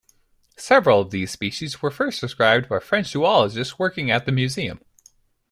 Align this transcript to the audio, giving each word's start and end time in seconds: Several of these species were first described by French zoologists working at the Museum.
Several 0.57 0.99
of 1.01 1.11
these 1.11 1.29
species 1.29 1.83
were 1.83 1.91
first 1.91 2.19
described 2.19 2.67
by 2.67 2.79
French 2.79 3.09
zoologists 3.11 3.77
working 3.77 4.09
at 4.09 4.25
the 4.25 4.31
Museum. 4.31 4.81